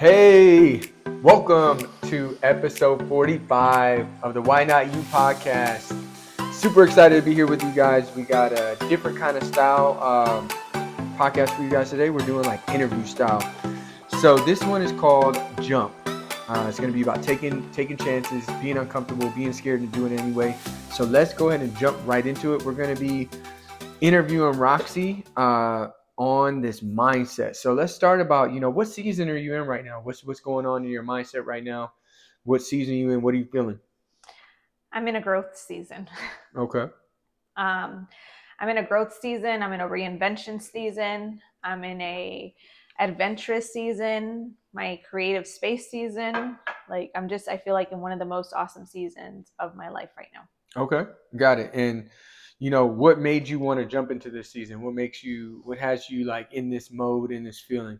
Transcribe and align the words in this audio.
Hey, 0.00 0.80
welcome 1.22 1.86
to 2.08 2.38
episode 2.42 3.06
45 3.06 4.06
of 4.22 4.32
the 4.32 4.40
Why 4.40 4.64
Not 4.64 4.86
You 4.86 4.98
podcast. 5.02 5.94
Super 6.54 6.84
excited 6.84 7.16
to 7.16 7.22
be 7.22 7.34
here 7.34 7.46
with 7.46 7.62
you 7.62 7.70
guys. 7.72 8.10
We 8.16 8.22
got 8.22 8.52
a 8.52 8.78
different 8.88 9.18
kind 9.18 9.36
of 9.36 9.42
style 9.42 10.02
um, 10.02 10.48
podcast 11.18 11.54
for 11.54 11.62
you 11.62 11.68
guys 11.68 11.90
today. 11.90 12.08
We're 12.08 12.24
doing 12.24 12.46
like 12.46 12.66
interview 12.70 13.04
style. 13.04 13.42
So 14.20 14.38
this 14.38 14.64
one 14.64 14.80
is 14.80 14.90
called 14.92 15.38
Jump. 15.60 15.92
Uh, 16.06 16.64
it's 16.66 16.78
going 16.78 16.90
to 16.90 16.96
be 16.96 17.02
about 17.02 17.22
taking 17.22 17.70
taking 17.72 17.98
chances, 17.98 18.46
being 18.62 18.78
uncomfortable, 18.78 19.28
being 19.36 19.52
scared 19.52 19.82
to 19.82 19.86
do 19.88 20.06
it 20.06 20.18
anyway. 20.18 20.56
So 20.94 21.04
let's 21.04 21.34
go 21.34 21.50
ahead 21.50 21.60
and 21.60 21.76
jump 21.76 21.98
right 22.06 22.24
into 22.24 22.54
it. 22.54 22.64
We're 22.64 22.72
going 22.72 22.96
to 22.96 22.98
be 22.98 23.28
interviewing 24.00 24.56
Roxy. 24.56 25.24
Uh, 25.36 25.88
on 26.20 26.60
this 26.60 26.80
mindset. 26.80 27.56
So 27.56 27.72
let's 27.72 27.94
start 27.94 28.20
about, 28.20 28.52
you 28.52 28.60
know, 28.60 28.68
what 28.68 28.88
season 28.88 29.30
are 29.30 29.38
you 29.38 29.54
in 29.54 29.62
right 29.62 29.82
now? 29.82 30.02
What's 30.02 30.22
what's 30.22 30.38
going 30.38 30.66
on 30.66 30.84
in 30.84 30.90
your 30.90 31.02
mindset 31.02 31.46
right 31.46 31.64
now? 31.64 31.94
What 32.44 32.60
season 32.60 32.92
are 32.92 32.98
you 32.98 33.10
in? 33.12 33.22
What 33.22 33.32
are 33.32 33.38
you 33.38 33.46
feeling? 33.50 33.80
I'm 34.92 35.08
in 35.08 35.16
a 35.16 35.20
growth 35.20 35.56
season. 35.56 36.08
Okay. 36.56 36.86
Um, 37.56 38.08
I'm 38.58 38.68
in 38.68 38.78
a 38.78 38.82
growth 38.82 39.16
season. 39.20 39.62
I'm 39.62 39.72
in 39.72 39.80
a 39.80 39.88
reinvention 39.88 40.60
season. 40.60 41.40
I'm 41.62 41.84
in 41.84 42.00
a 42.00 42.52
adventurous 42.98 43.72
season. 43.72 44.56
My 44.72 45.00
creative 45.08 45.46
space 45.46 45.88
season. 45.92 46.58
Like 46.88 47.12
I'm 47.14 47.28
just, 47.28 47.48
I 47.48 47.56
feel 47.56 47.74
like 47.74 47.92
in 47.92 48.00
one 48.00 48.10
of 48.10 48.18
the 48.18 48.24
most 48.24 48.52
awesome 48.52 48.84
seasons 48.84 49.52
of 49.60 49.76
my 49.76 49.88
life 49.90 50.10
right 50.18 50.26
now. 50.34 50.82
Okay, 50.82 51.08
got 51.36 51.60
it. 51.60 51.70
And 51.72 52.10
you 52.60 52.68
know, 52.68 52.84
what 52.84 53.18
made 53.18 53.48
you 53.48 53.58
want 53.58 53.80
to 53.80 53.86
jump 53.86 54.10
into 54.10 54.30
this 54.30 54.50
season? 54.50 54.82
What 54.82 54.92
makes 54.92 55.24
you, 55.24 55.62
what 55.64 55.78
has 55.78 56.10
you 56.10 56.24
like 56.24 56.52
in 56.52 56.68
this 56.68 56.90
mode, 56.90 57.32
in 57.32 57.42
this 57.42 57.58
feeling? 57.58 57.98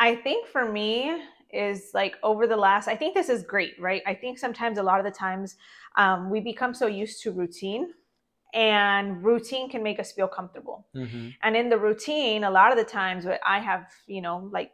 I 0.00 0.16
think 0.16 0.46
for 0.46 0.72
me 0.72 1.20
is 1.52 1.90
like 1.92 2.16
over 2.22 2.46
the 2.46 2.56
last, 2.56 2.88
I 2.88 2.96
think 2.96 3.14
this 3.14 3.28
is 3.28 3.42
great, 3.42 3.74
right? 3.78 4.02
I 4.06 4.14
think 4.14 4.38
sometimes 4.38 4.78
a 4.78 4.82
lot 4.82 4.98
of 4.98 5.04
the 5.04 5.10
times 5.10 5.56
um, 5.96 6.30
we 6.30 6.40
become 6.40 6.72
so 6.72 6.86
used 6.86 7.22
to 7.24 7.30
routine 7.30 7.90
and 8.54 9.22
routine 9.22 9.68
can 9.68 9.82
make 9.82 10.00
us 10.00 10.10
feel 10.12 10.28
comfortable. 10.28 10.86
Mm-hmm. 10.96 11.28
And 11.42 11.56
in 11.56 11.68
the 11.68 11.76
routine, 11.76 12.44
a 12.44 12.50
lot 12.50 12.72
of 12.72 12.78
the 12.78 12.84
times 12.84 13.26
what 13.26 13.40
I 13.46 13.58
have, 13.58 13.86
you 14.06 14.22
know, 14.22 14.48
like 14.50 14.72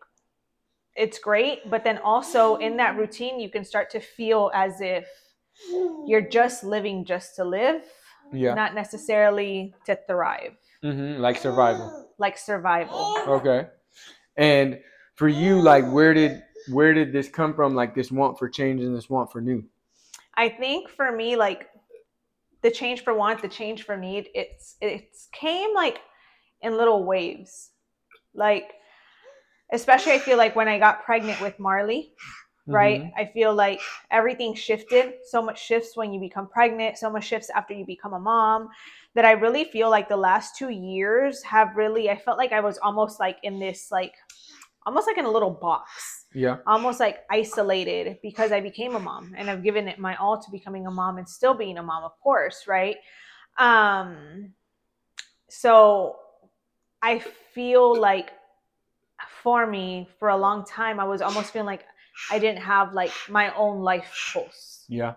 it's 0.94 1.18
great, 1.18 1.68
but 1.68 1.82
then 1.82 1.98
also 1.98 2.56
in 2.56 2.76
that 2.76 2.96
routine, 2.96 3.40
you 3.40 3.48
can 3.48 3.64
start 3.64 3.90
to 3.90 3.98
feel 3.98 4.52
as 4.54 4.80
if 4.80 5.08
you're 6.06 6.20
just 6.20 6.62
living 6.62 7.04
just 7.04 7.34
to 7.36 7.44
live 7.44 7.82
Yeah. 8.32 8.54
not 8.54 8.74
necessarily 8.74 9.74
to 9.86 9.98
thrive, 10.08 10.56
Mm-hmm. 10.82 11.20
Like 11.20 11.36
survival. 11.38 12.10
like 12.18 12.36
survival. 12.36 13.16
Okay. 13.26 13.68
And 14.36 14.80
for 15.14 15.28
you, 15.28 15.60
like, 15.60 15.90
where 15.90 16.12
did 16.12 16.42
where 16.70 16.92
did 16.94 17.12
this 17.12 17.28
come 17.28 17.54
from? 17.54 17.74
Like 17.74 17.94
this 17.94 18.10
want 18.10 18.38
for 18.38 18.48
change 18.48 18.82
and 18.82 18.94
this 18.96 19.08
want 19.08 19.30
for 19.32 19.40
new. 19.40 19.64
I 20.36 20.48
think 20.48 20.90
for 20.90 21.12
me, 21.12 21.36
like 21.36 21.68
the 22.62 22.70
change 22.70 23.02
for 23.04 23.14
want, 23.14 23.40
the 23.42 23.48
change 23.48 23.84
for 23.84 23.96
need, 23.96 24.28
it's 24.34 24.76
it's 24.80 25.28
came 25.32 25.74
like 25.74 26.00
in 26.62 26.76
little 26.76 27.04
waves. 27.04 27.70
Like 28.34 28.72
especially 29.72 30.12
I 30.12 30.18
feel 30.18 30.36
like 30.36 30.54
when 30.56 30.68
I 30.68 30.78
got 30.78 31.04
pregnant 31.04 31.40
with 31.40 31.58
Marley, 31.58 32.12
right? 32.66 33.02
Mhm. 33.02 33.12
I 33.16 33.24
feel 33.26 33.54
like 33.54 33.80
everything 34.10 34.54
shifted. 34.54 35.14
So 35.24 35.42
much 35.42 35.62
shifts 35.62 35.96
when 35.96 36.12
you 36.12 36.20
become 36.20 36.48
pregnant, 36.48 36.98
so 36.98 37.10
much 37.10 37.24
shifts 37.24 37.50
after 37.50 37.74
you 37.74 37.84
become 37.84 38.14
a 38.14 38.18
mom 38.20 38.68
that 39.14 39.24
I 39.24 39.32
really 39.32 39.64
feel 39.64 39.90
like 39.90 40.08
the 40.08 40.16
last 40.16 40.56
2 40.56 40.70
years 40.70 41.42
have 41.42 41.76
really 41.76 42.10
I 42.10 42.16
felt 42.16 42.38
like 42.38 42.52
I 42.52 42.60
was 42.60 42.78
almost 42.78 43.20
like 43.20 43.38
in 43.42 43.58
this 43.58 43.90
like 43.90 44.14
almost 44.86 45.06
like 45.06 45.18
in 45.18 45.24
a 45.24 45.30
little 45.30 45.50
box. 45.50 46.26
Yeah. 46.34 46.56
almost 46.66 46.98
like 46.98 47.18
isolated 47.30 48.18
because 48.20 48.50
I 48.50 48.60
became 48.60 48.96
a 48.96 48.98
mom 48.98 49.34
and 49.36 49.48
I've 49.48 49.62
given 49.62 49.86
it 49.86 50.00
my 50.00 50.16
all 50.16 50.42
to 50.42 50.50
becoming 50.50 50.84
a 50.86 50.90
mom 50.90 51.16
and 51.18 51.28
still 51.28 51.54
being 51.54 51.78
a 51.78 51.82
mom, 51.82 52.02
of 52.02 52.18
course, 52.20 52.66
right? 52.66 52.96
Um, 53.56 54.52
so 55.48 56.16
I 57.00 57.20
feel 57.54 57.94
like 57.94 58.32
for 59.42 59.64
me, 59.66 60.08
for 60.18 60.28
a 60.30 60.36
long 60.36 60.64
time, 60.64 60.98
I 60.98 61.04
was 61.04 61.22
almost 61.22 61.52
feeling 61.52 61.66
like 61.66 61.84
I 62.30 62.38
didn't 62.38 62.62
have 62.62 62.92
like 62.92 63.12
my 63.28 63.54
own 63.54 63.80
life 63.80 64.12
pulse. 64.32 64.84
Yeah. 64.88 65.14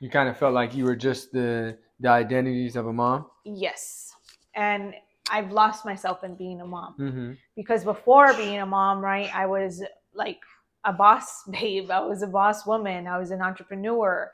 You 0.00 0.10
kind 0.10 0.28
of 0.28 0.36
felt 0.36 0.54
like 0.54 0.74
you 0.74 0.84
were 0.84 0.96
just 0.96 1.32
the 1.32 1.78
the 2.00 2.08
identities 2.08 2.76
of 2.76 2.86
a 2.86 2.92
mom. 2.92 3.26
Yes. 3.44 4.12
And 4.54 4.94
I've 5.30 5.52
lost 5.52 5.84
myself 5.84 6.24
in 6.24 6.34
being 6.34 6.60
a 6.60 6.66
mom. 6.66 6.94
Mm-hmm. 6.98 7.32
because 7.54 7.84
before 7.84 8.34
being 8.34 8.58
a 8.58 8.66
mom, 8.66 9.00
right, 9.00 9.34
I 9.34 9.46
was 9.46 9.82
like 10.14 10.40
a 10.84 10.92
boss 10.92 11.42
babe. 11.50 11.90
I 11.90 12.00
was 12.00 12.22
a 12.22 12.26
boss 12.26 12.66
woman. 12.66 13.06
I 13.06 13.18
was 13.18 13.30
an 13.30 13.42
entrepreneur. 13.42 14.30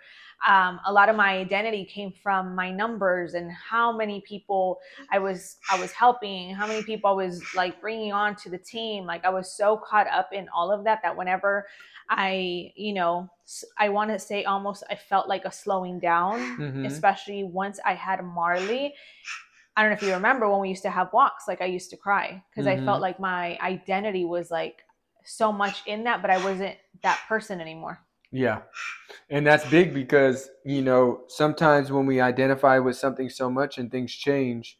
Um, 0.46 0.80
a 0.86 0.92
lot 0.92 1.08
of 1.08 1.16
my 1.16 1.38
identity 1.38 1.84
came 1.86 2.12
from 2.22 2.54
my 2.54 2.70
numbers 2.70 3.32
and 3.34 3.50
how 3.50 3.90
many 3.96 4.20
people 4.20 4.78
I 5.10 5.18
was 5.18 5.56
I 5.72 5.80
was 5.80 5.92
helping, 5.92 6.54
how 6.54 6.66
many 6.66 6.82
people 6.82 7.10
I 7.10 7.14
was 7.14 7.42
like 7.54 7.80
bringing 7.80 8.12
on 8.12 8.36
to 8.36 8.50
the 8.50 8.58
team. 8.58 9.06
Like 9.06 9.24
I 9.24 9.30
was 9.30 9.50
so 9.56 9.78
caught 9.78 10.06
up 10.08 10.28
in 10.32 10.46
all 10.54 10.70
of 10.70 10.84
that 10.84 11.00
that 11.02 11.16
whenever 11.16 11.66
I, 12.10 12.72
you 12.76 12.92
know, 12.92 13.28
I 13.78 13.88
want 13.88 14.10
to 14.10 14.18
say 14.18 14.44
almost 14.44 14.84
I 14.90 14.94
felt 14.94 15.26
like 15.28 15.44
a 15.46 15.50
slowing 15.50 15.98
down, 15.98 16.38
Mhm. 16.58 16.86
especially 16.86 17.42
once 17.44 17.80
I 17.84 17.94
had 17.94 18.22
Marley. 18.22 18.94
I 19.76 19.82
don't 19.82 19.90
know 19.90 19.96
if 19.96 20.02
you 20.02 20.12
remember 20.14 20.48
when 20.50 20.60
we 20.60 20.68
used 20.70 20.82
to 20.84 20.90
have 20.90 21.12
walks, 21.12 21.46
like 21.48 21.60
I 21.60 21.66
used 21.66 21.90
to 21.90 21.96
cry 21.96 22.42
because 22.50 22.66
I 22.66 22.76
Mhm. 22.76 22.84
felt 22.84 23.00
like 23.02 23.20
my 23.20 23.58
identity 23.60 24.24
was 24.24 24.50
like 24.50 24.85
so 25.26 25.52
much 25.52 25.82
in 25.86 26.04
that, 26.04 26.22
but 26.22 26.30
I 26.30 26.42
wasn't 26.44 26.76
that 27.02 27.20
person 27.28 27.60
anymore. 27.60 28.00
Yeah. 28.32 28.62
And 29.30 29.46
that's 29.46 29.68
big 29.70 29.94
because, 29.94 30.50
you 30.64 30.82
know, 30.82 31.22
sometimes 31.28 31.92
when 31.92 32.06
we 32.06 32.20
identify 32.20 32.78
with 32.78 32.96
something 32.96 33.30
so 33.30 33.50
much 33.50 33.78
and 33.78 33.90
things 33.90 34.12
change, 34.12 34.78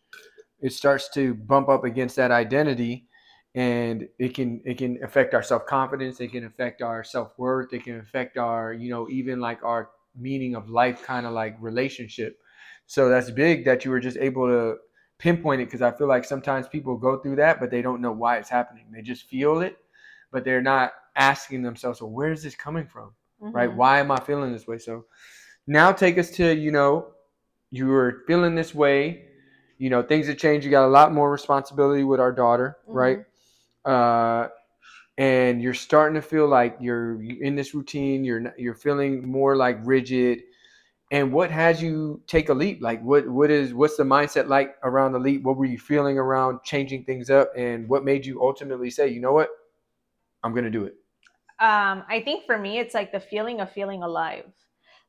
it 0.60 0.72
starts 0.72 1.08
to 1.10 1.34
bump 1.34 1.68
up 1.68 1.84
against 1.84 2.16
that 2.16 2.30
identity 2.30 3.06
and 3.54 4.06
it 4.18 4.34
can 4.34 4.60
it 4.64 4.76
can 4.76 5.02
affect 5.02 5.32
our 5.32 5.42
self-confidence, 5.42 6.20
it 6.20 6.32
can 6.32 6.44
affect 6.44 6.82
our 6.82 7.02
self-worth, 7.02 7.72
it 7.72 7.84
can 7.84 7.98
affect 7.98 8.36
our, 8.36 8.72
you 8.72 8.90
know, 8.90 9.08
even 9.08 9.40
like 9.40 9.62
our 9.62 9.90
meaning 10.14 10.54
of 10.54 10.68
life 10.68 11.02
kind 11.02 11.26
of 11.26 11.32
like 11.32 11.56
relationship. 11.60 12.38
So 12.86 13.08
that's 13.08 13.30
big 13.30 13.64
that 13.64 13.84
you 13.84 13.90
were 13.90 14.00
just 14.00 14.18
able 14.18 14.46
to 14.48 14.76
pinpoint 15.18 15.62
it 15.62 15.66
because 15.66 15.82
I 15.82 15.92
feel 15.92 16.08
like 16.08 16.24
sometimes 16.24 16.68
people 16.68 16.96
go 16.96 17.18
through 17.18 17.36
that 17.36 17.58
but 17.58 17.70
they 17.70 17.80
don't 17.80 18.02
know 18.02 18.12
why 18.12 18.36
it's 18.36 18.50
happening. 18.50 18.86
They 18.92 19.02
just 19.02 19.24
feel 19.28 19.60
it, 19.60 19.78
but 20.36 20.44
they're 20.44 20.60
not 20.60 20.92
asking 21.16 21.62
themselves, 21.62 22.02
well, 22.02 22.10
where 22.10 22.30
is 22.30 22.42
this 22.42 22.54
coming 22.54 22.86
from? 22.86 23.14
right? 23.40 23.70
Mhm. 23.70 23.76
Why 23.76 24.00
am 24.00 24.10
I 24.10 24.20
feeling 24.20 24.52
this 24.52 24.66
way? 24.66 24.76
So 24.76 25.06
now 25.66 25.90
take 25.92 26.18
us 26.18 26.30
to, 26.32 26.54
you 26.54 26.70
know, 26.70 27.12
you 27.70 27.86
were 27.86 28.22
feeling 28.26 28.54
this 28.54 28.74
way, 28.74 29.24
you 29.78 29.88
know, 29.88 30.02
things 30.02 30.26
have 30.26 30.36
changed. 30.36 30.66
You 30.66 30.70
got 30.70 30.84
a 30.86 30.94
lot 31.00 31.10
more 31.14 31.30
responsibility 31.30 32.04
with 32.04 32.20
our 32.20 32.32
daughter, 32.32 32.76
right? 32.86 33.18
Uh, 33.90 34.48
and 35.16 35.62
you're 35.62 35.72
starting 35.88 36.16
to 36.16 36.22
feel 36.22 36.46
like 36.48 36.76
you're 36.80 37.22
in 37.22 37.56
this 37.56 37.74
routine. 37.74 38.24
You're 38.24 38.52
you're 38.58 38.74
feeling 38.74 39.26
more 39.26 39.56
like 39.56 39.78
rigid. 39.84 40.42
And 41.12 41.32
what 41.32 41.50
has 41.50 41.80
you 41.82 42.20
take 42.26 42.48
a 42.50 42.54
leap? 42.54 42.82
Like 42.82 43.00
what 43.02 43.26
what 43.28 43.50
is 43.50 43.72
what's 43.72 43.96
the 43.96 44.04
mindset 44.04 44.48
like 44.48 44.76
around 44.82 45.12
the 45.12 45.18
leap? 45.20 45.42
What 45.44 45.56
were 45.56 45.64
you 45.64 45.78
feeling 45.78 46.18
around 46.18 46.60
changing 46.64 47.04
things 47.04 47.30
up? 47.30 47.52
And 47.56 47.88
what 47.88 48.04
made 48.04 48.26
you 48.26 48.42
ultimately 48.42 48.90
say, 48.90 49.08
you 49.08 49.20
know 49.20 49.32
what, 49.32 49.48
I'm 50.46 50.54
gonna 50.54 50.70
do 50.70 50.84
it? 50.84 50.94
Um, 51.58 52.04
I 52.08 52.22
think 52.24 52.44
for 52.46 52.58
me, 52.58 52.78
it's 52.78 52.94
like 52.94 53.12
the 53.12 53.20
feeling 53.20 53.60
of 53.60 53.70
feeling 53.72 54.02
alive. 54.02 54.44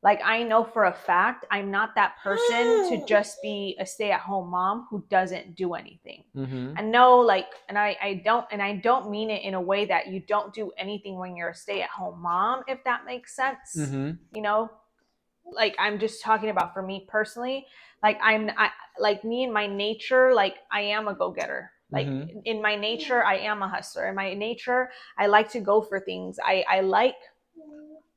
Like 0.03 0.21
I 0.23 0.43
know 0.43 0.63
for 0.63 0.85
a 0.85 0.93
fact 0.93 1.45
I'm 1.49 1.71
not 1.71 1.95
that 1.95 2.15
person 2.23 2.89
to 2.89 3.05
just 3.07 3.41
be 3.41 3.75
a 3.79 3.85
stay-at-home 3.85 4.49
mom 4.49 4.87
who 4.89 5.03
doesn't 5.09 5.55
do 5.55 5.73
anything. 5.73 6.23
Mm-hmm. 6.35 6.73
I 6.77 6.81
know, 6.81 7.17
like, 7.17 7.47
and 7.67 7.77
I, 7.77 7.97
I 8.01 8.21
don't, 8.23 8.45
and 8.51 8.61
I 8.61 8.75
don't 8.75 9.09
mean 9.09 9.29
it 9.29 9.41
in 9.41 9.55
a 9.55 9.61
way 9.61 9.85
that 9.85 10.07
you 10.07 10.19
don't 10.19 10.53
do 10.53 10.71
anything 10.77 11.17
when 11.17 11.35
you're 11.35 11.49
a 11.49 11.55
stay-at-home 11.55 12.21
mom, 12.21 12.63
if 12.67 12.83
that 12.83 13.05
makes 13.05 13.35
sense. 13.35 13.75
Mm-hmm. 13.75 14.11
You 14.35 14.41
know, 14.41 14.69
like 15.51 15.75
I'm 15.79 15.97
just 15.97 16.21
talking 16.21 16.49
about 16.49 16.73
for 16.73 16.83
me 16.83 17.07
personally. 17.09 17.65
Like 18.03 18.19
I'm, 18.21 18.51
I 18.55 18.69
like 18.99 19.23
me 19.23 19.43
and 19.45 19.53
my 19.53 19.65
nature. 19.65 20.33
Like 20.33 20.57
I 20.71 20.81
am 20.81 21.07
a 21.07 21.15
go-getter. 21.15 21.71
Like 21.91 22.07
Mhm. 22.07 22.41
in 22.45 22.61
my 22.61 22.75
nature, 22.75 23.23
I 23.23 23.37
am 23.37 23.63
a 23.63 23.67
hustler. 23.67 24.07
In 24.07 24.15
my 24.15 24.33
nature, 24.33 24.91
I 25.17 25.27
like 25.27 25.49
to 25.51 25.59
go 25.61 25.81
for 25.81 25.99
things. 25.99 26.37
I, 26.43 26.65
I 26.67 26.81
like 26.81 27.15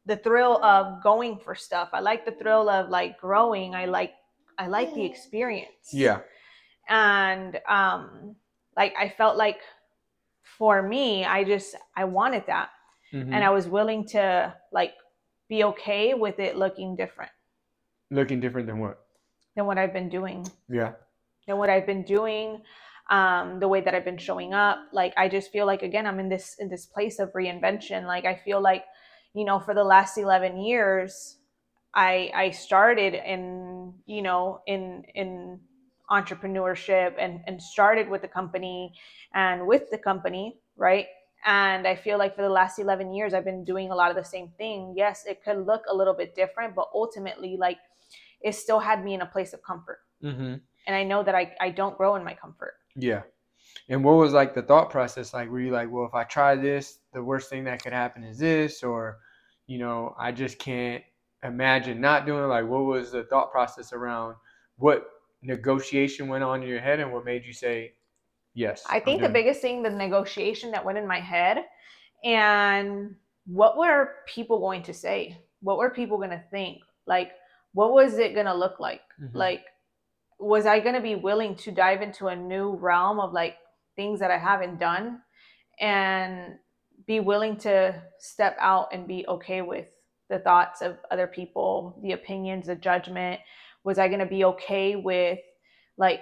the 0.07 0.17
thrill 0.17 0.63
of 0.65 1.03
going 1.03 1.39
for 1.39 1.55
stuff. 1.55 1.91
I 1.93 2.01
like 2.01 2.25
the 2.25 2.33
thrill 2.33 2.69
of 2.69 2.89
like 2.89 3.19
growing. 3.21 3.75
I 3.75 3.85
like, 3.87 4.15
I 4.59 4.67
like 4.67 4.93
the 4.95 5.05
experience 5.05 5.93
Yeah. 5.93 6.21
and 6.89 7.59
um 7.69 8.37
like 8.77 8.93
i 8.99 9.09
felt 9.09 9.37
like 9.37 9.61
for 10.59 10.83
me 10.83 11.25
i 11.25 11.45
just 11.45 11.77
i 11.97 12.05
wanted 12.05 12.45
that 12.47 12.69
Mhm. 13.13 13.33
and 13.33 13.45
i 13.45 13.49
was 13.51 13.67
willing 13.69 14.05
to 14.09 14.55
like 14.73 14.93
be 15.49 15.65
okay 15.65 16.13
with 16.15 16.39
it 16.39 16.57
looking 16.57 16.97
different 16.97 17.31
Looking 18.11 18.41
different 18.41 18.67
than 18.67 18.81
what? 18.81 18.99
than 19.57 19.65
what 19.67 19.79
i've 19.79 19.93
been 19.95 20.09
doing 20.11 20.47
Yeah. 20.69 20.93
than 21.47 21.57
what 21.57 21.71
i've 21.71 21.87
been 21.87 22.03
doing 22.03 22.63
um, 23.11 23.59
the 23.59 23.69
way 23.69 23.81
that 23.81 23.95
I've 23.95 24.05
been 24.05 24.19
showing 24.19 24.55
up. 24.55 24.79
Like 24.93 25.13
I 25.17 25.29
just 25.29 25.51
feel 25.51 25.67
like 25.67 25.83
again 25.83 26.07
I'm 26.07 26.21
in 26.21 26.29
this 26.29 26.57
in 26.59 26.69
this 26.69 26.87
place 26.87 27.19
of 27.19 27.33
reinvention. 27.33 28.07
Like 28.07 28.25
I 28.25 28.37
feel 28.37 28.63
like, 28.63 28.85
you 29.35 29.45
know, 29.45 29.59
for 29.59 29.75
the 29.75 29.85
last 29.85 30.17
eleven 30.17 30.59
years, 30.59 31.37
I 31.95 32.31
I 32.35 32.51
started 32.51 33.15
in 33.15 33.93
you 34.07 34.23
know 34.23 34.61
in 34.67 35.05
in 35.15 35.61
entrepreneurship 36.11 37.15
and 37.19 37.41
and 37.47 37.63
started 37.63 38.09
with 38.09 38.23
the 38.23 38.29
company 38.29 38.93
and 39.35 39.67
with 39.67 39.89
the 39.91 39.99
company 39.99 40.59
right 40.77 41.07
and 41.47 41.87
i 41.87 41.95
feel 41.95 42.19
like 42.19 42.35
for 42.35 42.43
the 42.43 42.49
last 42.49 42.81
11 42.81 43.15
years 43.15 43.33
i've 43.33 43.45
been 43.45 43.65
doing 43.65 43.93
a 43.93 43.95
lot 43.95 44.11
of 44.11 44.17
the 44.17 44.25
same 44.25 44.49
thing 44.59 44.93
yes 44.97 45.25
it 45.25 45.41
could 45.45 45.65
look 45.65 45.83
a 45.89 45.95
little 45.95 46.13
bit 46.13 46.35
different 46.35 46.75
but 46.75 46.89
ultimately 46.93 47.57
like 47.57 47.79
it 48.41 48.57
still 48.57 48.81
had 48.81 49.05
me 49.05 49.15
in 49.15 49.23
a 49.23 49.27
place 49.27 49.53
of 49.53 49.63
comfort 49.63 50.01
Mm-hmm. 50.23 50.55
And 50.87 50.97
i 50.97 51.03
know 51.03 51.23
that 51.23 51.35
i, 51.35 51.53
I 51.61 51.71
don't 51.71 51.97
grow 51.97 52.17
in 52.17 52.25
my 52.25 52.35
comfort 52.35 52.75
Yeah. 52.97 53.23
And 53.89 54.05
what 54.05 54.17
was 54.17 54.33
like 54.33 54.55
the 54.55 54.63
thought 54.63 54.91
process? 54.91 55.33
Like, 55.35 55.49
were 55.51 55.61
you 55.61 55.71
like, 55.71 55.91
well, 55.91 56.05
if 56.07 56.15
I 56.15 56.25
try 56.25 56.55
this, 56.57 57.01
the 57.13 57.23
worst 57.23 57.51
thing 57.51 57.65
that 57.65 57.83
could 57.83 57.93
happen 57.93 58.25
is 58.25 58.39
this, 58.39 58.83
or, 58.83 59.19
you 59.67 59.79
know, 59.79 60.15
I 60.19 60.33
just 60.33 60.59
can't 60.59 61.03
imagine 61.45 62.01
not 62.01 62.27
doing 62.27 62.45
it? 62.45 62.49
Like, 62.49 62.67
what 62.69 62.85
was 62.85 63.11
the 63.13 63.25
thought 63.25 63.51
process 63.53 63.93
around 63.93 64.37
what 64.77 65.07
negotiation 65.43 66.29
went 66.29 66.45
on 66.45 66.63
in 66.63 66.69
your 66.69 66.81
head 66.81 67.01
and 67.01 67.13
what 67.13 67.25
made 67.25 67.45
you 67.45 67.53
say, 67.53 67.95
yes? 68.55 68.85
I 68.89 69.01
think 69.01 69.23
the 69.23 69.29
biggest 69.29 69.61
thing, 69.61 69.83
the 69.83 69.91
negotiation 69.91 70.71
that 70.73 70.85
went 70.85 70.99
in 70.99 71.07
my 71.07 71.21
head, 71.21 71.65
and 72.25 73.15
what 73.47 73.77
were 73.77 74.17
people 74.27 74.59
going 74.59 74.83
to 74.85 74.95
say? 74.95 75.37
What 75.63 75.79
were 75.79 75.91
people 75.91 76.17
going 76.17 76.31
to 76.31 76.45
think? 76.51 76.79
Like, 77.07 77.33
what 77.73 77.93
was 77.93 78.19
it 78.19 78.35
going 78.35 78.47
to 78.47 78.55
look 78.55 78.81
like? 78.81 79.03
Mhm. 79.21 79.35
Like, 79.35 79.65
was 80.41 80.67
I 80.67 80.81
going 80.81 80.95
to 80.95 81.01
be 81.01 81.15
willing 81.15 81.55
to 81.57 81.71
dive 81.71 82.03
into 82.03 82.29
a 82.29 82.37
new 82.37 82.75
realm 82.77 83.21
of 83.21 83.33
like 83.33 83.57
things 83.95 84.21
that 84.21 84.31
I 84.31 84.39
haven't 84.39 84.81
done 84.81 85.21
and 85.79 86.55
be 87.07 87.21
willing 87.21 87.57
to 87.59 88.03
step 88.19 88.57
out 88.59 88.89
and 88.93 89.07
be 89.07 89.27
okay 89.29 89.63
with 89.63 89.87
the 90.29 90.39
thoughts 90.39 90.81
of 90.81 90.97
other 91.11 91.27
people, 91.27 91.99
the 92.03 92.13
opinions, 92.13 92.67
the 92.67 92.75
judgment? 92.77 93.41
Was 93.85 93.99
I 93.99 94.09
going 94.09 94.21
to 94.21 94.27
be 94.27 94.45
okay 94.45 94.97
with 94.97 95.39
like 95.97 96.21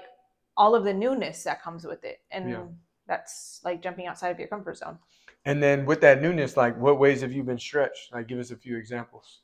all 0.56 0.74
of 0.74 0.84
the 0.84 0.94
newness 0.94 1.44
that 1.44 1.62
comes 1.62 1.84
with 1.86 2.04
it? 2.04 2.20
And 2.30 2.50
Yeah. 2.50 2.66
that's 3.06 3.60
like 3.64 3.82
jumping 3.82 4.06
outside 4.06 4.30
of 4.30 4.38
your 4.38 4.48
comfort 4.48 4.78
zone. 4.78 4.98
And 5.44 5.62
then 5.62 5.86
with 5.86 6.00
that 6.00 6.20
newness, 6.20 6.56
like, 6.56 6.76
what 6.76 6.98
ways 6.98 7.20
have 7.20 7.32
you 7.32 7.42
been 7.42 7.58
stretched? 7.58 8.12
Like, 8.12 8.26
give 8.26 8.38
us 8.38 8.50
a 8.50 8.56
few 8.56 8.76
examples. 8.76 9.42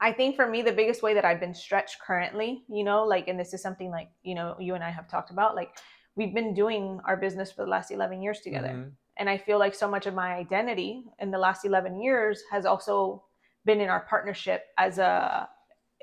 I 0.00 0.12
think 0.12 0.36
for 0.36 0.46
me, 0.46 0.62
the 0.62 0.72
biggest 0.72 1.02
way 1.02 1.14
that 1.14 1.24
I've 1.24 1.40
been 1.40 1.54
stretched 1.54 2.00
currently, 2.00 2.64
you 2.68 2.84
know, 2.84 3.04
like, 3.04 3.28
and 3.28 3.40
this 3.40 3.54
is 3.54 3.62
something 3.62 3.90
like, 3.90 4.10
you 4.22 4.34
know, 4.34 4.56
you 4.60 4.74
and 4.74 4.84
I 4.84 4.90
have 4.90 5.08
talked 5.08 5.30
about, 5.30 5.54
like, 5.54 5.70
we've 6.16 6.34
been 6.34 6.54
doing 6.54 7.00
our 7.06 7.16
business 7.16 7.50
for 7.50 7.64
the 7.64 7.70
last 7.70 7.90
11 7.90 8.22
years 8.22 8.40
together. 8.40 8.68
Mhm. 8.68 8.92
And 9.18 9.30
I 9.30 9.38
feel 9.38 9.58
like 9.58 9.74
so 9.74 9.88
much 9.88 10.06
of 10.06 10.14
my 10.14 10.34
identity 10.34 11.04
in 11.18 11.30
the 11.30 11.38
last 11.38 11.64
11 11.64 12.00
years 12.00 12.42
has 12.50 12.66
also 12.66 13.24
been 13.64 13.80
in 13.80 13.88
our 13.88 14.00
partnership 14.00 14.64
as 14.76 14.98
a, 14.98 15.48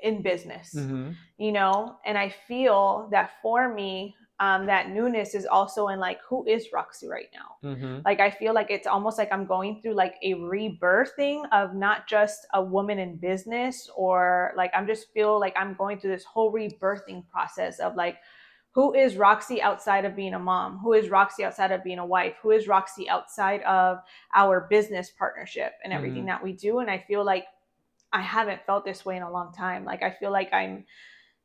in 0.00 0.22
business, 0.22 0.74
Mhm. 0.74 1.14
you 1.38 1.52
know, 1.52 1.96
and 2.04 2.18
I 2.18 2.28
feel 2.28 3.08
that 3.12 3.30
for 3.42 3.72
me, 3.72 4.16
um, 4.44 4.66
that 4.66 4.84
newness 4.90 5.34
is 5.34 5.46
also 5.46 5.88
in 5.88 5.98
like, 5.98 6.20
who 6.28 6.38
is 6.46 6.62
Roxy 6.72 7.06
right 7.16 7.30
now? 7.40 7.48
Mhm. 7.70 8.04
like 8.04 8.20
i 8.20 8.30
feel 8.30 8.52
like 8.58 8.70
it's 8.76 8.86
almost 8.94 9.16
like 9.20 9.32
i'm 9.32 9.46
going 9.46 9.72
through 9.80 9.94
like 10.04 10.16
a 10.22 10.32
rebirthing 10.34 11.38
of 11.52 11.74
not 11.74 12.06
just 12.06 12.46
a 12.52 12.62
woman 12.62 12.98
in 12.98 13.16
business 13.16 13.88
or 13.96 14.52
like 14.60 14.70
i'm 14.76 14.86
just 14.86 15.04
feel 15.14 15.40
like 15.40 15.54
i'm 15.56 15.72
going 15.82 15.98
through 15.98 16.10
this 16.10 16.24
whole 16.24 16.52
rebirthing 16.52 17.20
process 17.34 17.78
of 17.80 17.94
like 17.96 18.16
who 18.72 18.86
is 18.94 19.16
roxy 19.16 19.62
outside 19.62 20.04
of 20.04 20.14
being 20.16 20.34
a 20.34 20.38
mom 20.38 20.78
who 20.82 20.92
is 20.92 21.08
roxy 21.08 21.42
outside 21.44 21.72
of 21.72 21.82
being 21.82 21.98
a 21.98 22.06
wife 22.16 22.34
who 22.42 22.50
is 22.50 22.68
roxy 22.68 23.08
outside 23.08 23.62
of 23.62 23.98
our 24.34 24.66
business 24.68 25.10
partnership 25.18 25.72
and 25.84 25.92
everything 25.92 26.24
Mhm. 26.24 26.32
that 26.32 26.42
we 26.42 26.52
do 26.52 26.80
and 26.80 26.90
i 26.90 26.98
feel 26.98 27.24
like 27.24 27.46
i 28.12 28.20
haven't 28.20 28.60
felt 28.66 28.84
this 28.84 29.04
way 29.06 29.16
in 29.16 29.22
a 29.22 29.30
long 29.38 29.52
time 29.52 29.82
like 29.90 30.02
i 30.02 30.10
feel 30.10 30.32
like 30.38 30.52
i'm 30.52 30.84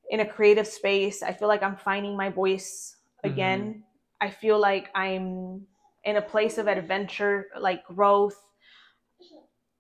in 0.10 0.22
a 0.22 0.26
creative 0.26 0.68
space 0.68 1.22
i 1.24 1.32
feel 1.32 1.48
like 1.48 1.64
i'm 1.64 1.76
finding 1.78 2.16
my 2.16 2.30
voice 2.30 2.98
again 3.24 3.62
mm-hmm. 3.62 4.28
i 4.28 4.30
feel 4.30 4.60
like 4.60 4.90
i'm 4.96 5.66
in 6.04 6.18
a 6.18 6.22
place 6.22 6.58
of 6.58 6.68
adventure, 6.68 7.48
like 7.60 7.86
growth. 7.86 8.38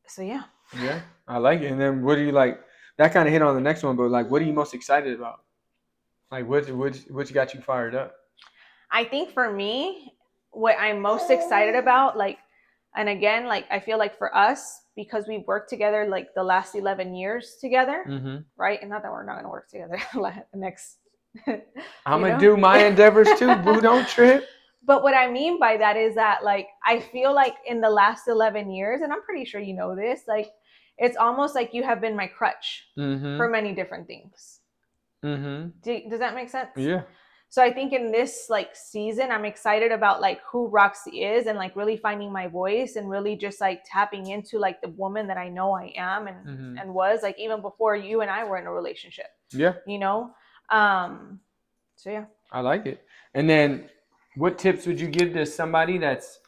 So 0.07 0.21
yeah, 0.21 0.43
Yeah, 0.79 1.01
I 1.27 1.37
like 1.37 1.61
it. 1.61 1.71
And 1.71 1.79
then 1.79 2.03
what 2.03 2.15
do 2.15 2.21
you 2.21 2.31
like? 2.31 2.59
That 2.97 3.13
kind 3.13 3.27
of 3.27 3.33
hit 3.33 3.41
on 3.41 3.55
the 3.55 3.61
next 3.61 3.83
one, 3.83 3.95
but 3.95 4.09
like, 4.09 4.29
what 4.29 4.41
are 4.41 4.45
you 4.45 4.53
most 4.53 4.73
excited 4.73 5.13
about? 5.13 5.41
Like, 6.31 6.47
what 6.47 6.69
what 6.71 6.95
what 7.09 7.31
got 7.33 7.53
you 7.53 7.61
fired 7.61 7.95
up? 7.95 8.15
I 8.91 9.03
think 9.03 9.31
for 9.33 9.51
me, 9.51 10.13
what 10.51 10.75
I'm 10.79 10.99
most 10.99 11.29
excited 11.29 11.75
about, 11.75 12.17
like, 12.17 12.39
and 12.95 13.09
again, 13.09 13.45
like 13.45 13.65
I 13.71 13.79
feel 13.79 13.97
like 13.97 14.17
for 14.17 14.35
us, 14.35 14.81
because 14.95 15.25
we've 15.27 15.45
worked 15.47 15.69
together 15.69 16.07
like 16.09 16.33
the 16.35 16.43
last 16.43 16.75
11 16.75 17.13
years 17.15 17.57
together, 17.61 18.03
Mm-hmm. 18.07 18.37
right? 18.57 18.79
And 18.81 18.89
not 18.89 19.01
that 19.03 19.11
we're 19.11 19.25
not 19.25 19.35
gonna 19.37 19.49
work 19.49 19.69
together 19.69 19.99
the 20.13 20.59
next. 20.59 20.97
I'm 22.05 22.21
gonna 22.21 22.39
do 22.39 22.57
my 22.57 22.79
endeavors 22.85 23.27
too. 23.37 23.55
Boo, 23.57 23.81
don't 23.81 24.07
trip. 24.07 24.45
But 24.83 25.03
what 25.03 25.13
I 25.13 25.29
mean 25.29 25.59
by 25.59 25.77
that 25.77 25.95
is 25.97 26.15
that 26.15 26.43
like 26.43 26.67
I 26.85 26.99
feel 26.99 27.33
like 27.33 27.53
in 27.67 27.79
the 27.81 27.89
last 27.89 28.27
11 28.27 28.71
years, 28.71 29.01
and 29.01 29.13
I'm 29.13 29.21
pretty 29.21 29.45
sure 29.45 29.61
you 29.61 29.73
know 29.75 29.95
this, 29.95 30.21
like 30.27 30.49
it's 30.97 31.15
almost 31.15 31.53
like 31.55 31.73
you 31.73 31.83
have 31.83 32.01
been 32.01 32.15
my 32.15 32.27
crutch 32.27 32.87
Mm-hmm. 32.97 33.37
for 33.37 33.47
many 33.49 33.73
different 33.73 34.07
things. 34.07 34.59
Mm-hmm. 35.23 35.69
Do, 35.83 36.01
does 36.09 36.19
that 36.19 36.33
make 36.33 36.49
sense? 36.49 36.69
Yeah. 36.75 37.03
So 37.51 37.63
I 37.63 37.73
think 37.73 37.93
in 37.93 38.11
this 38.11 38.45
like 38.47 38.75
season, 38.75 39.31
I'm 39.31 39.43
excited 39.43 39.91
about 39.91 40.21
like 40.21 40.39
who 40.49 40.67
Roxy 40.67 41.23
is 41.23 41.47
and 41.47 41.57
like 41.57 41.75
really 41.75 41.97
finding 41.97 42.31
my 42.31 42.45
voice 42.47 42.95
and 42.95 43.09
really 43.09 43.35
just 43.35 43.59
like 43.59 43.81
tapping 43.85 44.27
into 44.27 44.59
like 44.59 44.81
the 44.81 44.89
woman 44.89 45.25
that 45.27 45.37
I 45.37 45.49
know 45.49 45.71
I 45.75 45.91
am 45.97 46.27
and 46.27 46.45
Mhm. 46.45 46.81
and 46.81 46.93
was 46.93 47.23
like 47.23 47.39
even 47.39 47.61
before 47.61 47.95
you 47.95 48.21
and 48.21 48.29
I 48.29 48.43
were 48.43 48.57
in 48.57 48.67
a 48.67 48.71
relationship, 48.71 49.25
Yeah. 49.51 49.73
you 49.87 49.97
know. 49.97 50.31
Um, 50.69 51.39
so 51.95 52.11
yeah, 52.11 52.25
I 52.51 52.61
like 52.61 52.85
it. 52.85 53.03
And 53.33 53.49
then, 53.49 53.89
what 54.35 54.59
tips 54.59 54.85
would 54.85 55.01
you 55.01 55.07
give 55.07 55.33
to 55.33 55.43
somebody 55.45 55.97
that's 55.97 56.39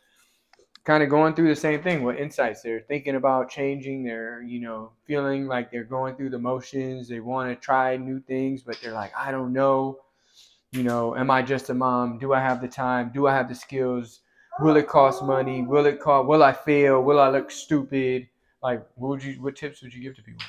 kind 0.84 1.02
of 1.04 1.10
going 1.10 1.34
through 1.34 1.48
the 1.48 1.56
same 1.56 1.82
thing? 1.82 2.04
What 2.04 2.18
insights 2.20 2.62
they're 2.62 2.82
thinking 2.82 3.16
about 3.16 3.50
changing? 3.50 4.04
They're 4.04 4.44
you 4.44 4.60
know 4.62 4.92
feeling 5.08 5.48
like 5.48 5.72
they're 5.72 5.84
going 5.84 6.16
through 6.16 6.30
the 6.30 6.40
motions. 6.40 7.08
They 7.08 7.20
want 7.22 7.50
to 7.50 7.56
try 7.56 7.98
new 7.98 8.20
things, 8.20 8.62
but 8.62 8.80
they're 8.84 8.94
like, 8.94 9.14
I 9.18 9.32
don't 9.32 9.52
know. 9.52 9.98
You 10.74 10.84
know, 10.84 11.18
am 11.18 11.30
I 11.30 11.42
just 11.42 11.70
a 11.70 11.74
mom? 11.74 12.18
Do 12.18 12.32
I 12.32 12.40
have 12.40 12.62
the 12.62 12.68
time? 12.68 13.12
Do 13.14 13.28
I 13.28 13.34
have 13.36 13.50
the 13.50 13.56
skills? 13.56 14.22
Will 14.62 14.78
it 14.78 14.88
cost 14.88 15.22
money? 15.22 15.64
Will 15.64 15.86
it 15.86 16.00
cost? 16.00 16.30
Will 16.30 16.44
I 16.44 16.54
fail? 16.54 17.04
Will 17.04 17.20
I 17.20 17.30
look 17.30 17.52
stupid? 17.52 18.30
Like, 18.64 18.88
what 18.96 19.10
would 19.10 19.24
you? 19.24 19.42
What 19.42 19.58
tips 19.58 19.82
would 19.82 19.94
you 19.94 20.02
give 20.02 20.16
to 20.16 20.24
people? 20.24 20.44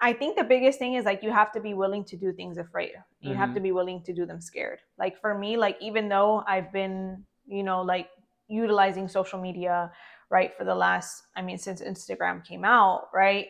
I 0.00 0.12
think 0.12 0.36
the 0.36 0.44
biggest 0.44 0.78
thing 0.78 0.94
is 0.94 1.04
like 1.04 1.22
you 1.22 1.30
have 1.32 1.50
to 1.52 1.60
be 1.60 1.74
willing 1.74 2.04
to 2.04 2.16
do 2.16 2.32
things 2.32 2.58
afraid. 2.58 2.92
You 3.20 3.34
have 3.34 3.50
Mhm. 3.50 3.54
to 3.54 3.60
be 3.60 3.72
willing 3.72 4.02
to 4.02 4.12
do 4.12 4.24
them 4.24 4.40
scared. 4.40 4.80
Like 4.98 5.20
for 5.20 5.36
me, 5.36 5.56
like 5.56 5.76
even 5.80 6.08
though 6.08 6.44
I've 6.46 6.72
been, 6.72 7.24
you 7.46 7.62
know, 7.64 7.82
like 7.82 8.10
utilizing 8.46 9.08
social 9.08 9.40
media, 9.40 9.92
right, 10.28 10.56
for 10.56 10.64
the 10.64 10.74
last, 10.74 11.26
I 11.34 11.42
mean, 11.42 11.58
since 11.58 11.80
Instagram 11.82 12.44
came 12.44 12.64
out, 12.64 13.08
right, 13.12 13.48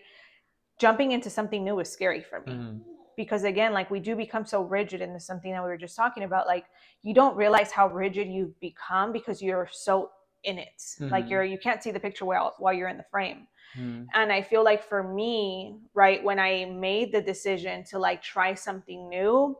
jumping 0.79 1.13
into 1.13 1.29
something 1.31 1.63
new 1.65 1.79
is 1.81 1.91
scary 1.91 2.23
for 2.23 2.41
me 2.41 2.53
Mhm. 2.53 2.81
Because 3.17 3.45
again, 3.45 3.73
like 3.73 3.91
we 3.91 4.01
do 4.01 4.17
become 4.17 4.47
so 4.47 4.63
rigid 4.63 5.01
into 5.01 5.21
something 5.21 5.53
that 5.53 5.63
we 5.63 5.69
were 5.69 5.77
just 5.79 5.97
talking 5.97 6.25
about. 6.25 6.47
Like 6.47 6.67
you 7.03 7.15
don't 7.15 7.37
realize 7.37 7.71
how 7.73 7.89
rigid 7.89 8.29
you've 8.29 8.59
become 8.61 9.13
because 9.13 9.43
you're 9.43 9.69
so 9.73 10.11
in 10.45 10.59
it. 10.59 10.83
Like 11.11 11.27
Mhm. 11.27 11.31
you're 11.31 11.45
you 11.45 11.59
can't 11.59 11.83
see 11.83 11.91
the 11.91 12.01
picture 12.01 12.25
while 12.25 12.55
while 12.59 12.73
you're 12.73 12.89
in 12.89 12.97
the 12.97 13.05
frame 13.11 13.47
Mhm. 13.77 14.07
and 14.15 14.33
i 14.33 14.43
feel 14.43 14.63
like 14.65 14.83
for 14.89 15.03
me 15.03 15.79
right 15.95 16.23
when 16.23 16.39
i 16.39 16.65
made 16.67 17.13
the 17.13 17.21
decision 17.23 17.85
to 17.85 17.99
like 17.99 18.23
try 18.23 18.55
something 18.55 19.09
new 19.09 19.57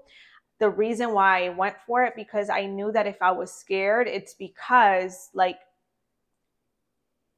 the 0.59 0.69
reason 0.69 1.13
why 1.13 1.47
i 1.47 1.49
went 1.49 1.77
for 1.87 2.05
it 2.05 2.15
because 2.17 2.51
i 2.51 2.67
knew 2.67 2.93
that 2.93 3.07
if 3.07 3.21
i 3.23 3.31
was 3.31 3.53
scared 3.53 4.07
it's 4.07 4.35
because 4.35 5.31
like 5.35 5.59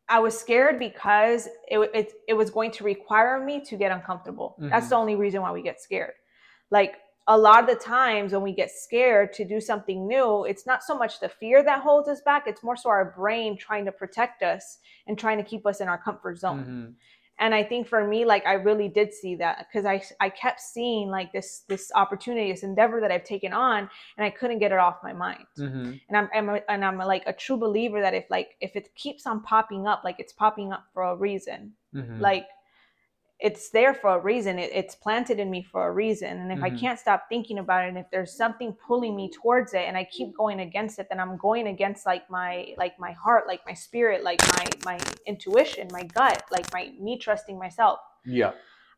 i 0.08 0.18
was 0.18 0.38
scared 0.38 0.78
because 0.78 1.46
it, 1.68 1.78
it, 1.94 2.12
it 2.28 2.34
was 2.34 2.50
going 2.50 2.70
to 2.70 2.84
require 2.84 3.42
me 3.44 3.60
to 3.64 3.76
get 3.76 3.90
uncomfortable 3.92 4.56
that's 4.58 4.86
Mhm. 4.86 4.90
the 4.90 4.96
only 4.96 5.16
reason 5.16 5.42
why 5.42 5.52
we 5.52 5.62
get 5.62 5.80
scared 5.80 6.14
like 6.70 6.96
a 7.26 7.38
lot 7.38 7.60
of 7.60 7.66
the 7.66 7.74
times 7.76 8.32
when 8.34 8.42
we 8.42 8.52
get 8.52 8.70
scared 8.70 9.32
to 9.32 9.44
do 9.46 9.60
something 9.60 10.06
new 10.06 10.44
it's 10.44 10.66
not 10.66 10.82
so 10.82 10.94
much 10.96 11.20
the 11.20 11.28
fear 11.28 11.62
that 11.62 11.80
holds 11.80 12.08
us 12.08 12.20
back 12.20 12.46
it's 12.46 12.62
more 12.62 12.76
so 12.76 12.90
our 12.90 13.14
brain 13.16 13.56
trying 13.56 13.84
to 13.86 13.92
protect 13.92 14.42
us 14.42 14.78
and 15.06 15.18
trying 15.18 15.38
to 15.38 15.44
keep 15.44 15.66
us 15.66 15.80
in 15.80 15.88
our 15.88 15.98
comfort 15.98 16.38
zone 16.38 16.64
Mhm. 16.64 16.94
And 17.38 17.54
i 17.54 17.62
think 17.62 17.86
for 17.86 18.06
me 18.06 18.24
like 18.24 18.44
i 18.46 18.52
really 18.54 18.88
did 18.88 19.12
see 19.12 19.34
that 19.34 19.66
because 19.66 19.84
i 19.84 20.02
i 20.20 20.28
kept 20.28 20.60
seeing 20.60 21.08
like 21.08 21.32
this 21.32 21.64
this 21.68 21.90
opportunity 21.94 22.50
this 22.52 22.62
endeavor 22.62 23.00
that 23.00 23.10
i've 23.10 23.24
taken 23.24 23.52
on 23.52 23.88
and 24.16 24.24
i 24.24 24.30
couldn't 24.30 24.58
get 24.58 24.72
it 24.72 24.78
off 24.78 24.96
my 25.02 25.12
mind 25.12 25.46
Mhm. 25.58 26.00
and 26.08 26.16
I'm, 26.16 26.28
I'm 26.34 26.48
a, 26.48 26.60
and 26.68 26.84
i'm 26.84 26.98
like 26.98 27.24
a 27.26 27.32
true 27.32 27.56
believer 27.56 28.00
that 28.00 28.14
if 28.14 28.26
like 28.30 28.56
if 28.60 28.76
it 28.76 28.94
keeps 28.94 29.26
on 29.26 29.42
popping 29.42 29.86
up 29.86 30.02
like 30.04 30.16
it's 30.18 30.32
popping 30.32 30.72
up 30.72 30.84
for 30.92 31.02
a 31.02 31.16
reason 31.16 31.72
Mhm. 31.94 32.20
like 32.20 32.46
it's 33.40 33.70
there 33.70 33.92
for 33.94 34.10
a 34.10 34.18
reason. 34.18 34.58
It, 34.58 34.70
it's 34.72 34.94
planted 34.94 35.38
in 35.38 35.50
me 35.50 35.62
for 35.62 35.86
a 35.88 35.92
reason. 35.92 36.38
And 36.38 36.52
if 36.52 36.60
Mhm. 36.60 36.64
I 36.64 36.70
can't 36.70 36.98
stop 36.98 37.28
thinking 37.28 37.58
about 37.58 37.84
it, 37.84 37.88
and 37.88 37.98
if 37.98 38.08
there's 38.10 38.36
something 38.36 38.72
pulling 38.86 39.16
me 39.16 39.30
towards 39.30 39.74
it, 39.74 39.86
and 39.88 39.96
I 39.96 40.04
keep 40.04 40.36
going 40.36 40.60
against 40.60 40.98
it, 40.98 41.08
then 41.10 41.20
I'm 41.20 41.36
going 41.36 41.66
against 41.66 42.06
like 42.06 42.28
my 42.30 42.74
like 42.78 42.98
my 42.98 43.12
heart, 43.12 43.46
like 43.46 43.60
my 43.66 43.74
spirit, 43.74 44.22
like 44.22 44.40
my 44.56 44.66
my 44.84 44.98
intuition, 45.26 45.88
my 45.90 46.04
gut, 46.04 46.44
like 46.50 46.72
my 46.72 46.92
me 46.98 47.18
trusting 47.18 47.58
myself. 47.58 47.98
Yeah. 48.24 48.52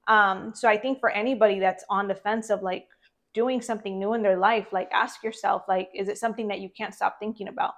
Um, 0.06 0.54
so 0.54 0.68
I 0.68 0.76
think 0.76 1.00
for 1.00 1.10
anybody 1.10 1.58
that's 1.58 1.84
on 1.88 2.06
the 2.06 2.14
fence 2.14 2.50
of 2.50 2.62
like 2.62 2.86
doing 3.32 3.60
something 3.60 3.98
new 3.98 4.14
in 4.14 4.22
their 4.22 4.38
life, 4.38 4.72
like 4.72 4.88
ask 4.92 5.22
yourself, 5.24 5.64
like, 5.68 5.90
is 5.94 6.08
it 6.08 6.18
something 6.18 6.48
that 6.48 6.60
you 6.60 6.68
can't 6.68 6.94
stop 6.94 7.18
thinking 7.18 7.48
about? 7.48 7.74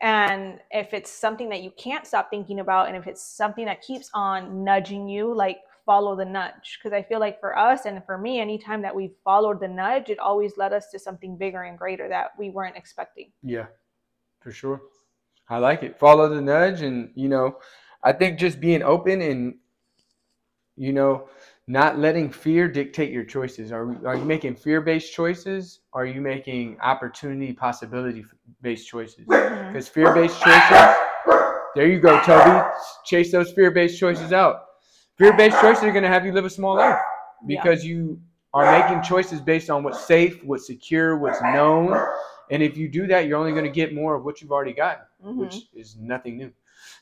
And 0.00 0.60
if 0.70 0.94
it's 0.94 1.10
something 1.10 1.48
that 1.48 1.62
you 1.62 1.72
can't 1.72 2.06
stop 2.06 2.30
thinking 2.30 2.60
about, 2.60 2.86
and 2.88 2.96
if 2.96 3.06
it's 3.06 3.22
something 3.22 3.64
that 3.64 3.82
keeps 3.82 4.10
on 4.14 4.62
nudging 4.62 5.08
you, 5.08 5.34
like 5.34 5.58
follow 5.88 6.14
the 6.14 6.24
nudge. 6.24 6.78
Because 6.78 6.94
I 6.94 7.02
feel 7.02 7.18
like 7.18 7.40
for 7.40 7.56
us 7.56 7.86
and 7.86 8.04
for 8.04 8.18
me, 8.18 8.40
anytime 8.40 8.82
that 8.82 8.94
we 8.94 9.14
followed 9.24 9.58
the 9.58 9.68
nudge, 9.68 10.10
it 10.10 10.18
always 10.18 10.58
led 10.58 10.74
us 10.74 10.90
to 10.90 10.98
something 10.98 11.38
bigger 11.38 11.62
and 11.62 11.78
greater 11.78 12.08
that 12.10 12.32
we 12.38 12.50
weren't 12.50 12.76
expecting. 12.76 13.32
Yeah, 13.42 13.66
for 14.40 14.52
sure. 14.52 14.82
I 15.48 15.56
like 15.56 15.82
it. 15.82 15.98
Follow 15.98 16.28
the 16.28 16.42
nudge, 16.42 16.82
and 16.82 17.10
you 17.14 17.30
know, 17.30 17.56
I 18.04 18.12
think 18.12 18.38
just 18.38 18.60
being 18.60 18.82
open 18.82 19.22
and 19.22 19.54
you 20.76 20.92
know, 20.92 21.28
not 21.66 21.98
letting 21.98 22.30
fear 22.30 22.68
dictate 22.68 23.10
your 23.10 23.24
choices. 23.24 23.72
Are 23.72 23.96
are 24.06 24.16
you 24.16 24.24
making 24.24 24.56
fear-based 24.56 25.12
choices? 25.12 25.80
Are 25.92 26.06
you 26.06 26.20
making 26.20 26.78
opportunity, 26.80 27.52
possibility-based 27.52 28.86
choices? 28.86 29.26
Mm-hmm. 29.26 29.72
Because 29.72 29.88
fear-based 29.88 30.40
choices. 30.40 30.96
There 31.74 31.86
you 31.86 31.98
go, 31.98 32.20
Toby. 32.20 32.66
Chase 33.04 33.32
those 33.32 33.52
fear-based 33.52 33.98
choices 33.98 34.32
out. 34.32 34.67
Fear-based 35.18 35.60
choices 35.60 35.84
are 35.84 35.90
going 35.92 36.04
to 36.04 36.08
have 36.08 36.24
you 36.24 36.32
live 36.32 36.44
a 36.44 36.50
small 36.50 36.76
life 36.76 36.98
Yeah. 37.46 37.60
because 37.60 37.84
you 37.84 38.20
are 38.54 38.64
making 38.80 39.02
choices 39.02 39.40
based 39.40 39.68
on 39.68 39.82
what's 39.82 40.00
safe, 40.04 40.42
what's 40.44 40.66
secure, 40.66 41.16
what's 41.18 41.40
known. 41.42 41.98
And 42.50 42.62
if 42.62 42.76
you 42.76 42.88
do 42.88 43.06
that, 43.08 43.26
you're 43.26 43.36
only 43.38 43.52
going 43.52 43.64
to 43.64 43.70
get 43.70 43.94
more 43.94 44.14
of 44.14 44.24
what 44.24 44.40
you've 44.40 44.52
already 44.52 44.72
gotten, 44.72 45.04
Mhm. 45.24 45.36
which 45.36 45.68
is 45.74 45.96
nothing 46.00 46.38
new. 46.38 46.50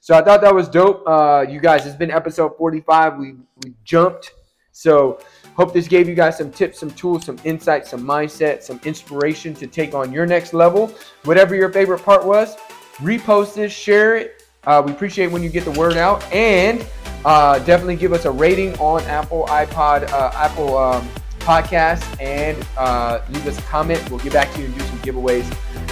So 0.01 0.17
I 0.17 0.23
thought 0.23 0.41
that 0.41 0.55
was 0.55 0.69
dope. 0.69 1.07
Uh, 1.07 1.45
you 1.49 1.61
guys, 1.61 1.87
it's 1.87 1.95
been 1.97 2.11
episode 2.11 2.57
45. 2.57 3.17
We 3.19 3.37
we 3.65 3.75
jumped. 3.85 4.33
So 4.73 5.19
hope 5.57 5.73
this 5.73 5.89
gave 5.89 6.09
you 6.09 6.15
guys 6.15 6.37
some 6.37 6.51
tips, 6.51 6.81
some 6.81 6.91
tools, 6.91 7.25
some 7.25 7.39
insights, 7.45 7.91
some 7.91 8.03
mindset, 8.03 8.63
some 8.63 8.81
inspiration 8.85 9.55
to 9.55 9.67
take 9.67 9.95
on 9.95 10.13
your 10.13 10.27
next 10.27 10.53
level. 10.53 10.91
Whatever 11.25 11.55
your 11.55 11.71
favorite 11.73 12.03
part 12.05 12.25
was, 12.27 12.57
repost 12.99 13.55
this, 13.55 13.73
share 13.73 14.17
it. 14.17 14.43
Uh, 14.67 14.83
we 14.85 14.93
appreciate 14.93 15.29
when 15.31 15.43
you 15.43 15.49
get 15.49 15.65
the 15.65 15.71
word 15.73 15.97
out, 15.97 16.23
and 16.33 16.85
uh, 17.27 17.59
definitely 17.59 17.97
give 17.97 18.13
us 18.13 18.25
a 18.25 18.31
rating 18.31 18.73
on 18.79 19.03
Apple 19.03 19.45
iPod, 19.47 20.09
uh, 20.13 20.31
Apple 20.35 20.79
um, 20.79 21.07
Podcast, 21.41 22.21
and 22.23 22.57
uh, 22.79 23.21
leave 23.31 23.47
us 23.47 23.59
a 23.59 23.63
comment. 23.63 24.09
We'll 24.09 24.21
get 24.21 24.33
back 24.33 24.53
to 24.55 24.61
you 24.61 24.67
and 24.67 24.75
do 24.75 24.81
some 24.85 24.99
giveaways. 25.01 25.45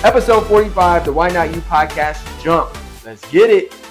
Episode 0.04 0.46
45, 0.46 1.04
the 1.04 1.12
Why 1.12 1.28
Not 1.30 1.52
You 1.52 1.60
podcast. 1.62 2.22
Jump. 2.42 2.76
Let's 3.04 3.28
get 3.30 3.50
it. 3.50 3.83